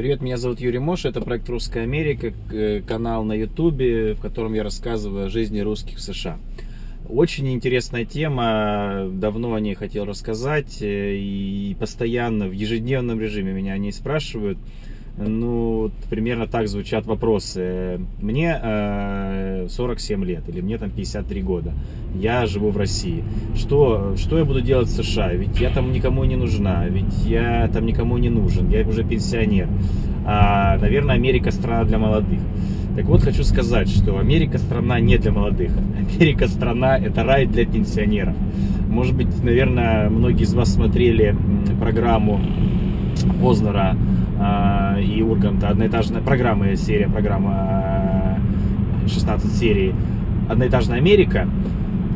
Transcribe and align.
Привет, 0.00 0.22
меня 0.22 0.38
зовут 0.38 0.60
Юрий 0.60 0.78
Мош, 0.78 1.04
это 1.04 1.20
проект 1.20 1.46
«Русская 1.50 1.82
Америка», 1.82 2.32
э, 2.50 2.80
канал 2.80 3.22
на 3.22 3.34
ютубе, 3.34 4.14
в 4.14 4.20
котором 4.22 4.54
я 4.54 4.62
рассказываю 4.62 5.26
о 5.26 5.28
жизни 5.28 5.60
русских 5.60 5.98
в 5.98 6.00
США. 6.00 6.38
Очень 7.06 7.52
интересная 7.52 8.06
тема, 8.06 9.10
давно 9.12 9.52
о 9.52 9.60
ней 9.60 9.74
хотел 9.74 10.06
рассказать, 10.06 10.80
э, 10.80 11.16
и 11.16 11.76
постоянно 11.78 12.46
в 12.46 12.52
ежедневном 12.52 13.20
режиме 13.20 13.52
меня 13.52 13.74
о 13.74 13.76
ней 13.76 13.92
спрашивают. 13.92 14.56
Ну, 15.18 15.90
примерно 16.08 16.46
так 16.46 16.68
звучат 16.68 17.06
вопросы. 17.06 18.00
Мне 18.20 18.58
э, 18.62 19.66
47 19.68 20.24
лет, 20.24 20.48
или 20.48 20.60
мне 20.60 20.78
там 20.78 20.90
53 20.90 21.42
года. 21.42 21.72
Я 22.14 22.46
живу 22.46 22.70
в 22.70 22.76
России. 22.76 23.22
Что, 23.54 24.14
что 24.16 24.38
я 24.38 24.44
буду 24.44 24.60
делать 24.60 24.88
в 24.88 25.02
США? 25.02 25.32
Ведь 25.32 25.60
я 25.60 25.70
там 25.70 25.92
никому 25.92 26.24
не 26.24 26.36
нужна, 26.36 26.86
ведь 26.86 27.24
я 27.26 27.68
там 27.72 27.86
никому 27.86 28.18
не 28.18 28.30
нужен, 28.30 28.70
я 28.70 28.86
уже 28.86 29.04
пенсионер. 29.04 29.68
А, 30.26 30.78
наверное, 30.78 31.16
Америка 31.16 31.50
страна 31.50 31.84
для 31.84 31.98
молодых. 31.98 32.40
Так 32.96 33.04
вот, 33.04 33.22
хочу 33.22 33.44
сказать, 33.44 33.88
что 33.88 34.18
Америка 34.18 34.58
страна 34.58 35.00
не 35.00 35.16
для 35.18 35.32
молодых. 35.32 35.70
Америка 35.98 36.48
страна 36.48 36.98
это 36.98 37.24
рай 37.24 37.46
для 37.46 37.64
пенсионеров. 37.64 38.34
Может 38.88 39.14
быть, 39.14 39.44
наверное, 39.44 40.10
многие 40.10 40.42
из 40.42 40.54
вас 40.54 40.74
смотрели 40.74 41.36
программу 41.80 42.40
Познера 43.40 43.96
а, 44.38 44.79
и 45.00 45.22
Урганта, 45.22 45.68
одноэтажная 45.68 46.20
программа, 46.20 46.76
серия, 46.76 47.08
программа 47.08 48.38
16 49.08 49.44
а, 49.44 49.56
серий, 49.56 49.94
одноэтажная 50.48 50.98
Америка. 50.98 51.48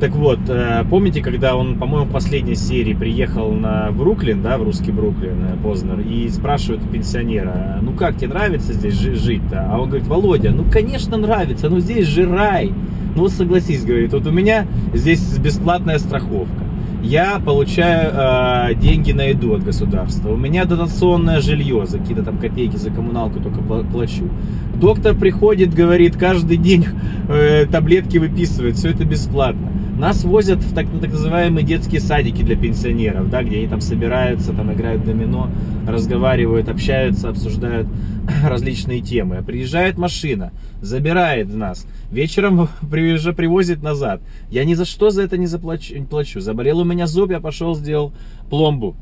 Так 0.00 0.12
вот, 0.16 0.40
э, 0.48 0.84
помните, 0.90 1.22
когда 1.22 1.54
он, 1.54 1.78
по-моему, 1.78 2.06
в 2.06 2.12
последней 2.12 2.56
серии 2.56 2.92
приехал 2.92 3.52
на 3.52 3.92
Бруклин, 3.92 4.42
да, 4.42 4.58
в 4.58 4.64
русский 4.64 4.90
Бруклин, 4.90 5.36
э, 5.44 5.56
Познер, 5.62 6.00
и 6.00 6.28
спрашивает 6.28 6.80
пенсионера, 6.90 7.78
ну 7.82 7.92
как 7.92 8.16
тебе 8.16 8.28
нравится 8.28 8.72
здесь 8.72 8.94
жить-то? 8.94 9.68
А 9.70 9.78
он 9.78 9.88
говорит, 9.88 10.08
Володя, 10.08 10.50
ну 10.50 10.64
конечно 10.70 11.16
нравится, 11.16 11.68
но 11.68 11.78
здесь 11.78 12.08
же 12.08 12.28
рай. 12.28 12.72
Ну 13.14 13.22
вот 13.22 13.32
согласись, 13.32 13.84
говорит, 13.84 14.12
вот 14.12 14.26
у 14.26 14.32
меня 14.32 14.66
здесь 14.92 15.38
бесплатная 15.38 15.98
страховка 15.98 16.71
я 17.02 17.40
получаю 17.44 18.12
э, 18.14 18.74
деньги 18.76 19.12
на 19.12 19.22
еду 19.22 19.54
от 19.54 19.64
государства. 19.64 20.30
У 20.30 20.36
меня 20.36 20.64
дотационное 20.64 21.40
жилье, 21.40 21.86
за 21.86 21.98
какие-то 21.98 22.22
там 22.22 22.38
копейки 22.38 22.76
за 22.76 22.90
коммуналку 22.90 23.40
только 23.40 23.60
плачу. 23.60 24.28
Доктор 24.74 25.14
приходит, 25.14 25.74
говорит, 25.74 26.16
каждый 26.16 26.56
день 26.56 26.86
э, 27.28 27.66
таблетки 27.66 28.18
выписывает, 28.18 28.76
все 28.76 28.90
это 28.90 29.04
бесплатно. 29.04 29.68
Нас 30.02 30.24
возят 30.24 30.58
в 30.58 30.74
так, 30.74 30.86
так 31.00 31.12
называемые 31.12 31.64
детские 31.64 32.00
садики 32.00 32.42
для 32.42 32.56
пенсионеров, 32.56 33.30
да, 33.30 33.44
где 33.44 33.58
они 33.58 33.68
там 33.68 33.80
собираются, 33.80 34.52
там 34.52 34.72
играют 34.72 35.04
домино, 35.04 35.48
разговаривают, 35.86 36.68
общаются, 36.68 37.28
обсуждают 37.28 37.86
различные 38.44 39.00
темы. 39.00 39.44
Приезжает 39.46 39.98
машина, 39.98 40.50
забирает 40.80 41.54
нас, 41.54 41.86
вечером 42.10 42.68
приезжа, 42.90 43.32
привозит 43.32 43.84
назад. 43.84 44.20
Я 44.50 44.64
ни 44.64 44.74
за 44.74 44.86
что 44.86 45.10
за 45.10 45.22
это 45.22 45.38
не 45.38 45.46
заплачу, 45.46 45.94
плачу. 46.10 46.40
Заболел 46.40 46.80
у 46.80 46.84
меня 46.84 47.06
зуб, 47.06 47.30
я 47.30 47.38
пошел, 47.38 47.76
сделал 47.76 48.12
пломбу. 48.50 48.96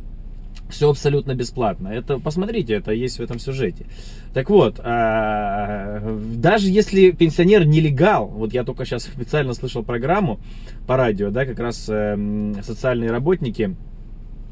Все 0.70 0.90
абсолютно 0.90 1.34
бесплатно. 1.34 1.88
Это 1.88 2.18
посмотрите, 2.18 2.74
это 2.74 2.92
есть 2.92 3.18
в 3.18 3.22
этом 3.22 3.38
сюжете. 3.38 3.86
Так 4.32 4.50
вот, 4.50 4.80
а, 4.82 6.00
даже 6.34 6.68
если 6.68 7.10
пенсионер 7.10 7.66
нелегал, 7.66 8.28
вот 8.28 8.52
я 8.52 8.64
только 8.64 8.84
сейчас 8.84 9.04
специально 9.04 9.52
слышал 9.54 9.82
программу 9.82 10.38
по 10.86 10.96
радио, 10.96 11.30
да, 11.30 11.44
как 11.44 11.58
раз 11.58 11.88
эм, 11.88 12.62
социальные 12.62 13.10
работники 13.10 13.76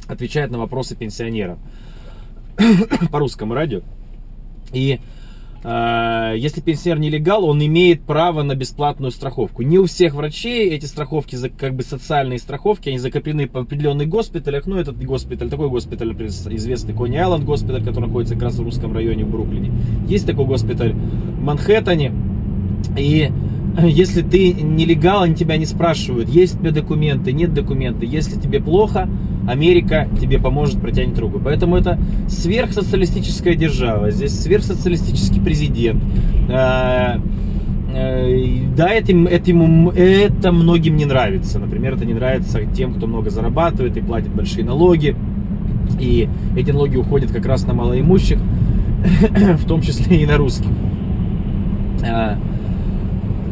отвечают 0.06 0.50
на 0.50 0.58
вопросы 0.58 0.96
пенсионеров 0.96 1.58
по 3.10 3.18
русскому 3.18 3.54
радио. 3.54 3.82
И 4.72 5.00
если 5.62 6.60
пенсионер 6.60 7.00
нелегал, 7.00 7.44
он 7.44 7.64
имеет 7.64 8.02
право 8.02 8.42
на 8.42 8.54
бесплатную 8.54 9.10
страховку. 9.10 9.62
Не 9.62 9.78
у 9.78 9.86
всех 9.86 10.14
врачей 10.14 10.70
эти 10.70 10.86
страховки, 10.86 11.36
как 11.58 11.74
бы 11.74 11.82
социальные 11.82 12.38
страховки, 12.38 12.88
они 12.88 12.98
закреплены 12.98 13.48
в 13.48 13.56
определенных 13.56 14.08
госпиталях. 14.08 14.66
Ну, 14.66 14.76
этот 14.76 15.02
госпиталь, 15.04 15.50
такой 15.50 15.68
госпиталь, 15.68 16.12
известный 16.12 16.94
Кони 16.94 17.16
Айленд 17.16 17.44
госпиталь, 17.44 17.84
который 17.84 18.06
находится 18.06 18.34
как 18.34 18.44
раз 18.44 18.54
в 18.56 18.62
русском 18.62 18.94
районе 18.94 19.24
в 19.24 19.30
Бруклине. 19.30 19.72
Есть 20.08 20.26
такой 20.26 20.44
госпиталь 20.44 20.92
в 20.92 21.42
Манхэттене. 21.42 22.12
И 22.96 23.30
если 23.82 24.22
ты 24.22 24.52
нелегал, 24.52 25.22
они 25.22 25.34
тебя 25.34 25.56
не 25.56 25.66
спрашивают, 25.66 26.28
есть 26.28 26.54
у 26.54 26.58
тебя 26.58 26.70
документы, 26.70 27.32
нет 27.32 27.52
документы. 27.52 28.06
Если 28.06 28.38
тебе 28.38 28.60
плохо, 28.60 29.08
Америка 29.48 30.06
тебе 30.20 30.38
поможет 30.38 30.80
протянуть 30.80 31.18
руку. 31.18 31.40
Поэтому 31.42 31.76
это 31.76 31.98
сверхсоциалистическая 32.28 33.54
держава. 33.54 34.10
Здесь 34.10 34.38
сверхсоциалистический 34.38 35.40
президент. 35.40 36.02
А, 36.50 37.18
э, 37.94 38.58
да, 38.76 38.90
этим, 38.90 39.26
этим, 39.26 39.88
это 39.88 40.52
многим 40.52 40.96
не 40.96 41.06
нравится. 41.06 41.58
Например, 41.58 41.94
это 41.94 42.04
не 42.04 42.14
нравится 42.14 42.60
тем, 42.76 42.94
кто 42.94 43.06
много 43.06 43.30
зарабатывает 43.30 43.96
и 43.96 44.00
платит 44.00 44.28
большие 44.28 44.64
налоги. 44.64 45.16
И 45.98 46.28
эти 46.56 46.70
налоги 46.70 46.96
уходят 46.96 47.32
как 47.32 47.46
раз 47.46 47.66
на 47.66 47.72
малоимущих, 47.72 48.38
в 49.58 49.66
том 49.66 49.80
числе 49.80 50.22
и 50.22 50.26
на 50.26 50.36
русских. 50.36 50.68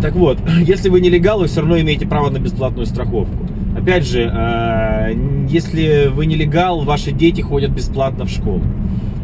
Так 0.07 0.15
вот, 0.15 0.39
если 0.65 0.89
вы 0.89 1.01
нелегал, 1.01 1.41
вы 1.41 1.49
все 1.49 1.63
равно 1.63 1.81
имеете 1.81 2.07
право 2.07 2.31
на 2.31 2.39
бесплатную 2.39 2.87
страховку. 2.87 3.35
Опять 3.77 4.07
же, 4.07 4.31
а, 4.33 5.09
если 5.49 6.07
вы 6.07 6.27
нелегал, 6.27 6.85
ваши 6.85 7.11
дети 7.11 7.41
ходят 7.41 7.73
бесплатно 7.73 8.25
в 8.25 8.31
школу. 8.31 8.63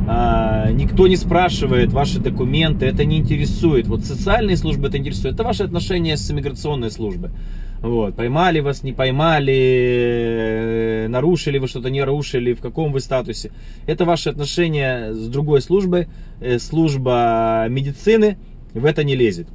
А, 0.09 0.72
никто 0.72 1.06
не 1.06 1.16
спрашивает 1.16 1.93
ваши 1.93 2.19
документы, 2.19 2.87
это 2.87 3.04
не 3.04 3.19
интересует. 3.19 3.87
Вот 3.87 4.04
социальные 4.04 4.56
службы 4.56 4.88
это 4.88 4.98
интересует. 4.98 5.34
Это 5.34 5.44
ваши 5.44 5.62
отношения 5.62 6.16
с 6.16 6.28
иммиграционной 6.28 6.91
службой. 6.91 7.31
Вот, 7.81 8.16
поймали 8.16 8.59
вас, 8.59 8.82
не 8.82 8.93
поймали, 8.93 11.04
э, 11.04 11.09
нарушили 11.09 11.59
вы 11.59 11.69
что-то, 11.69 11.91
не 11.91 12.00
нарушили, 12.00 12.54
в 12.54 12.60
каком 12.60 12.91
вы 12.91 12.99
статусе. 12.99 13.53
Это 13.87 14.04
ваши 14.04 14.31
отношения 14.31 15.14
с 15.14 15.28
другой 15.28 15.60
службой, 15.60 16.09
э, 16.41 16.59
служба 16.59 17.66
медицины 17.69 18.37
в 18.75 18.84
это 18.84 19.04
не 19.04 19.14
лезет. 19.14 19.47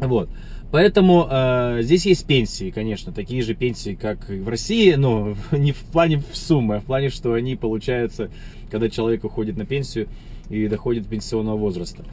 Вот. 0.00 0.28
Поэтому 0.70 1.26
э, 1.30 1.78
здесь 1.82 2.04
есть 2.04 2.26
пенсии, 2.26 2.70
конечно, 2.70 3.10
такие 3.10 3.42
же 3.42 3.54
пенсии, 3.54 3.94
как 3.94 4.28
и 4.30 4.38
в 4.38 4.48
России, 4.48 4.92
но 4.94 5.34
не 5.52 5.72
в 5.72 5.78
плане 5.78 6.22
суммы, 6.32 6.76
а 6.76 6.80
в 6.80 6.84
плане, 6.84 7.08
что 7.08 7.32
они 7.32 7.56
получаются, 7.56 8.30
когда 8.70 8.90
человек 8.90 9.24
уходит 9.24 9.56
на 9.56 9.64
пенсию 9.64 10.08
и 10.50 10.68
доходит 10.68 11.04
до 11.04 11.10
пенсионного 11.10 11.56
возраста. 11.56 12.04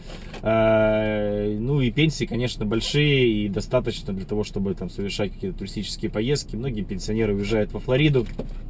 Э, 0.41 1.53
ну 1.59 1.81
и 1.81 1.91
пенсии, 1.91 2.23
конечно, 2.23 2.65
большие 2.65 3.27
и 3.27 3.49
достаточно 3.49 4.13
для 4.13 4.25
того, 4.25 4.45
чтобы 4.45 4.73
там 4.73 4.89
совершать 4.89 5.33
какие-то 5.33 5.57
туристические 5.57 6.09
поездки. 6.09 6.55
Многие 6.55 6.83
пенсионеры 6.83 7.35
уезжают 7.35 7.73
во 7.73 7.81
Флориду, 7.81 8.25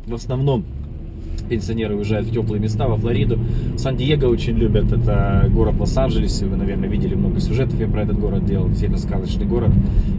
в 0.05 0.15
основном 0.15 0.65
пенсионеры 1.50 1.95
уезжают 1.95 2.28
в 2.28 2.33
теплые 2.33 2.61
места, 2.61 2.88
во 2.88 2.97
Флориду. 2.97 3.39
Сан-Диего 3.78 4.28
очень 4.28 4.53
любят, 4.53 4.91
это 4.91 5.50
город 5.50 5.75
Лос-Анджелесе, 5.79 6.45
вы, 6.45 6.57
наверное, 6.57 6.89
видели 6.89 7.16
много 7.16 7.39
сюжетов, 7.39 7.79
я 7.79 7.88
про 7.88 8.03
этот 8.03 8.19
город 8.19 8.45
делал, 8.45 8.67
действительно 8.67 9.00
сказочный 9.00 9.45
город 9.45 9.72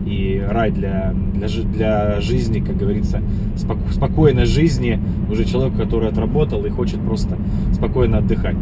и 0.06 0.42
рай 0.48 0.70
для, 0.70 1.14
для, 1.34 1.48
для 1.48 2.20
жизни, 2.20 2.60
как 2.60 2.76
говорится, 2.76 3.22
споко, 3.56 3.80
спокойной 3.92 4.46
жизни 4.46 4.98
уже 5.30 5.44
человек, 5.44 5.76
который 5.76 6.08
отработал 6.08 6.64
и 6.64 6.70
хочет 6.70 7.00
просто 7.00 7.36
спокойно 7.74 8.18
отдыхать. 8.18 8.56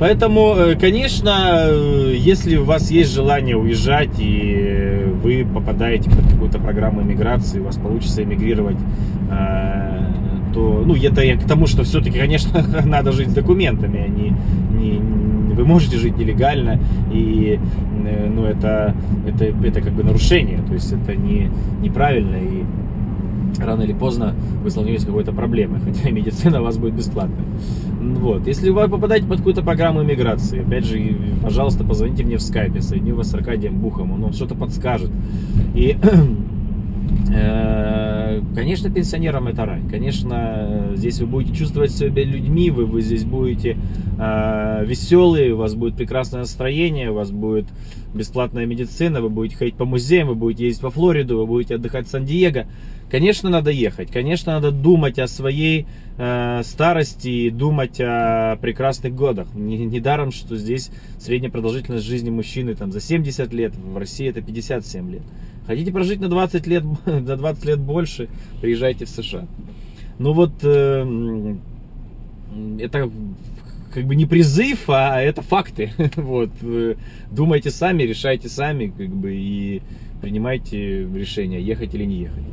Поэтому, 0.00 0.54
э, 0.56 0.74
конечно, 0.74 1.66
э, 1.68 2.14
если 2.16 2.56
у 2.56 2.64
вас 2.64 2.90
есть 2.90 3.14
желание 3.14 3.56
уезжать 3.56 4.10
и 4.18 5.04
вы 5.22 5.46
попадаете 5.46 6.10
под 6.10 6.26
какую-то 6.26 6.58
программу 6.58 7.02
иммиграции, 7.02 7.60
у 7.60 7.64
вас 7.64 7.76
получится 7.76 8.24
эмигрировать 8.24 8.76
э, 9.30 10.04
то, 10.54 10.84
ну, 10.86 10.94
это 10.94 11.22
я 11.22 11.36
к 11.36 11.44
тому, 11.44 11.66
что 11.66 11.82
все-таки, 11.82 12.18
конечно, 12.18 12.64
надо 12.84 13.12
жить 13.12 13.30
с 13.30 13.34
документами, 13.34 14.00
а 14.00 14.08
не, 14.08 14.32
не, 14.78 14.98
вы 15.54 15.64
можете 15.64 15.98
жить 15.98 16.16
нелегально, 16.16 16.78
и, 17.12 17.58
э, 18.06 18.28
ну, 18.28 18.44
это, 18.44 18.94
это, 19.26 19.44
это 19.44 19.80
как 19.80 19.92
бы 19.92 20.04
нарушение, 20.04 20.60
то 20.66 20.74
есть 20.74 20.92
это 20.92 21.16
не, 21.16 21.50
неправильно, 21.82 22.36
и 22.36 22.64
рано 23.60 23.82
или 23.82 23.92
поздно 23.92 24.34
вы 24.62 24.70
столкнетесь 24.70 25.02
с 25.02 25.06
какой-то 25.06 25.32
проблемой, 25.32 25.80
хотя 25.84 26.10
медицина 26.10 26.60
у 26.60 26.64
вас 26.64 26.78
будет 26.78 26.94
бесплатной. 26.94 27.44
Вот. 28.00 28.46
Если 28.46 28.70
вы 28.70 28.88
попадаете 28.88 29.26
под 29.26 29.38
какую-то 29.38 29.62
программу 29.62 30.02
иммиграции, 30.02 30.60
опять 30.60 30.84
же, 30.84 31.00
пожалуйста, 31.42 31.84
позвоните 31.84 32.22
мне 32.22 32.36
в 32.36 32.42
скайпе, 32.42 32.80
соединю 32.80 33.16
вас 33.16 33.30
с 33.30 33.34
Аркадием 33.34 33.78
Бухом, 33.78 34.12
он 34.12 34.22
вам 34.22 34.32
что-то 34.32 34.54
подскажет. 34.54 35.10
И 35.74 35.96
Э, 37.32 38.23
конечно, 38.54 38.90
пенсионерам 38.90 39.48
это 39.48 39.64
рай. 39.64 39.80
Конечно, 39.90 40.92
здесь 40.94 41.20
вы 41.20 41.26
будете 41.26 41.56
чувствовать 41.56 41.92
себя 41.92 42.24
людьми, 42.24 42.70
вы, 42.70 42.86
вы 42.86 43.02
здесь 43.02 43.24
будете 43.24 43.76
э, 44.18 44.84
веселые, 44.86 45.54
у 45.54 45.56
вас 45.56 45.74
будет 45.74 45.96
прекрасное 45.96 46.40
настроение, 46.40 47.10
у 47.10 47.14
вас 47.14 47.30
будет 47.30 47.66
бесплатная 48.14 48.66
медицина, 48.66 49.20
вы 49.20 49.28
будете 49.28 49.56
ходить 49.56 49.74
по 49.74 49.84
музеям, 49.84 50.28
вы 50.28 50.34
будете 50.34 50.66
ездить 50.66 50.82
во 50.82 50.90
Флориду, 50.90 51.38
вы 51.38 51.46
будете 51.46 51.74
отдыхать 51.74 52.06
в 52.06 52.10
Сан-Диего. 52.10 52.66
Конечно, 53.10 53.50
надо 53.50 53.70
ехать, 53.70 54.10
конечно, 54.10 54.54
надо 54.54 54.70
думать 54.70 55.18
о 55.18 55.28
своей 55.28 55.86
э, 56.16 56.62
старости 56.64 57.28
и 57.28 57.50
думать 57.50 58.00
о 58.00 58.56
прекрасных 58.56 59.14
годах. 59.14 59.48
Недаром, 59.54 60.28
не 60.28 60.32
что 60.32 60.56
здесь 60.56 60.90
средняя 61.18 61.50
продолжительность 61.50 62.06
жизни 62.06 62.30
мужчины 62.30 62.74
там, 62.74 62.92
за 62.92 63.00
70 63.00 63.52
лет, 63.52 63.74
в 63.76 63.96
России 63.96 64.28
это 64.28 64.40
57 64.40 65.12
лет. 65.12 65.22
Хотите 65.66 65.92
прожить 65.92 66.20
на 66.20 66.28
20 66.28 66.66
лет, 66.66 66.84
на 67.06 67.36
20 67.36 67.64
лет 67.64 67.78
больше, 67.78 68.28
приезжайте 68.60 69.04
в 69.04 69.08
США. 69.08 69.46
Ну 70.18 70.32
вот, 70.32 70.52
э, 70.62 71.56
это 72.78 73.10
как 73.94 74.06
бы 74.06 74.16
не 74.16 74.26
призыв, 74.26 74.90
а 74.90 75.20
это 75.20 75.40
факты. 75.40 75.92
вот. 76.16 76.50
Думайте 77.30 77.70
сами, 77.70 78.02
решайте 78.02 78.48
сами, 78.48 78.88
как 78.88 79.08
бы, 79.08 79.32
и 79.32 79.82
принимайте 80.20 81.04
решение, 81.04 81.62
ехать 81.62 81.94
или 81.94 82.04
не 82.04 82.22
ехать. 82.22 82.44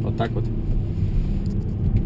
Вот 0.00 0.16
так 0.16 0.30
вот. 0.30 0.44